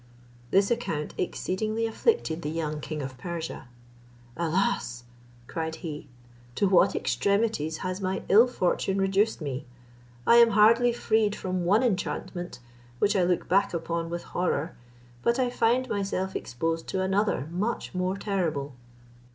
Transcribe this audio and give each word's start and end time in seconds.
This 0.49 0.71
account 0.71 1.13
exceedingly 1.15 1.85
afflicted 1.85 2.41
the 2.41 2.49
young 2.49 2.79
king 2.81 3.03
of 3.03 3.19
Persia: 3.19 3.67
"Alas!" 4.35 5.03
cried 5.45 5.75
he, 5.75 6.07
"to 6.55 6.67
what 6.67 6.95
extremities 6.95 7.77
has 7.85 8.01
my 8.01 8.23
ill 8.27 8.47
fortune 8.47 8.99
reduced 8.99 9.41
me! 9.41 9.65
I 10.25 10.37
am 10.37 10.49
hardly 10.57 10.91
freed 10.91 11.35
from 11.35 11.65
one 11.65 11.83
enchantment, 11.83 12.57
which 12.97 13.15
I 13.15 13.21
look 13.21 13.47
back 13.47 13.75
upon 13.75 14.09
with 14.09 14.23
horror, 14.23 14.75
but 15.21 15.37
I 15.37 15.51
find 15.51 15.87
myself 15.87 16.35
exposed 16.35 16.87
to 16.87 17.03
another 17.03 17.47
much 17.51 17.93
more 17.93 18.17
terrible." 18.17 18.73